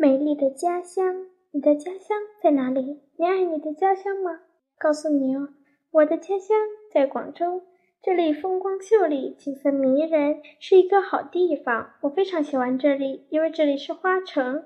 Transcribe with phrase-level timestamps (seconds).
[0.00, 3.00] 美丽的家乡，你的家乡在哪里？
[3.16, 4.42] 你爱你的家乡吗？
[4.78, 5.48] 告诉你哦，
[5.90, 6.56] 我的家乡
[6.92, 7.62] 在广州，
[8.00, 11.94] 这里风光秀丽，景色迷人，是一个好地方。
[12.02, 14.62] 我非常喜欢这里，因为这里是花城。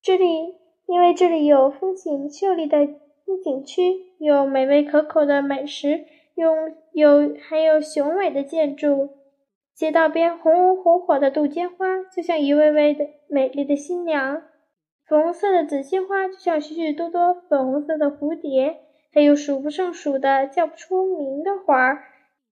[0.00, 0.54] 这里，
[0.86, 2.86] 因为这里有风景秀丽的
[3.26, 3.82] 风景区，
[4.20, 6.04] 有美味可口的美食，
[6.36, 6.52] 有
[6.92, 9.08] 有还有雄伟的建筑。
[9.74, 14.40] 街道边红红火火的杜鹃花，就像一位位的美丽的新娘。
[15.12, 18.80] 粉红色的紫荆花就像许许多多粉红色的蝴蝶，
[19.12, 22.04] 还有数不胜数的叫不出名的花儿，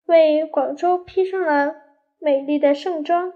[0.05, 1.75] 为广州披上了
[2.19, 3.33] 美丽的盛装。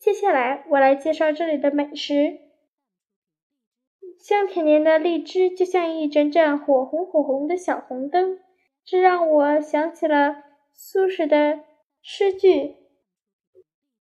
[0.00, 2.40] 接下来，我来介绍这里的美食。
[4.18, 8.40] 香甜甜的荔枝就像一盏盏火红火红的小红灯，
[8.84, 10.42] 这让我想起了
[10.72, 11.60] 苏轼的
[12.02, 12.74] 诗句：“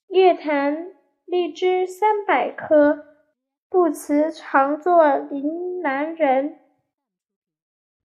[0.06, 0.92] 月坛
[1.26, 3.06] 荔枝三百颗。”
[3.72, 6.58] 不辞常作岭南人。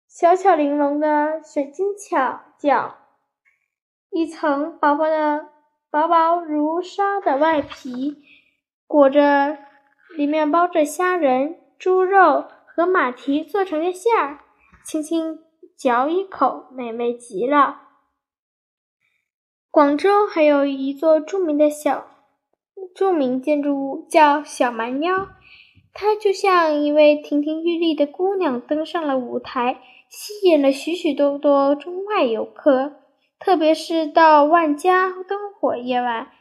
[0.07, 2.95] 小巧玲珑的水晶巧角，
[4.09, 5.49] 一层薄薄的、
[5.91, 8.23] 薄薄如纱的外皮，
[8.87, 9.59] 裹着，
[10.17, 14.39] 里面包着虾仁、猪肉和马蹄做成的馅儿，
[14.83, 15.43] 轻轻
[15.77, 17.81] 嚼一口，美味极了。
[19.69, 22.07] 广州还有一座著名的小
[22.95, 25.27] 著名建筑物，叫小蛮腰。
[25.93, 32.93] 她就像一位亭亭玉立的姑娘登上了舞台，吸引了许许多多中外游客。
[33.39, 36.31] 特别是到万家灯火夜晚，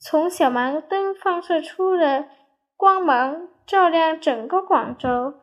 [0.00, 2.26] 从小蛮灯放射出的
[2.76, 5.34] 光芒照亮整个广州，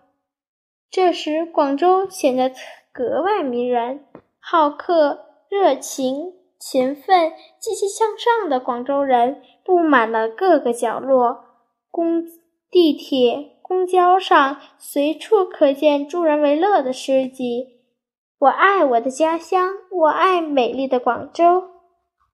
[0.92, 2.52] 这时广州显得
[2.92, 4.06] 格外迷人。
[4.40, 11.46] 好客、热情、勤奋、积极向上的广州人布满了各个角落，
[11.90, 12.24] 公
[12.70, 13.55] 地铁。
[13.68, 17.80] 公交上随处可见助人为乐的诗集。
[18.38, 21.64] 我爱我的家乡，我爱美丽的广州。